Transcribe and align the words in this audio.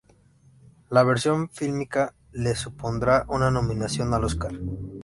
La 0.89 1.03
versión 1.03 1.51
fílmica 1.51 2.15
le 2.31 2.55
supondrá 2.55 3.23
una 3.29 3.51
nominación 3.51 4.11
al 4.15 4.23
Oscar. 4.23 4.53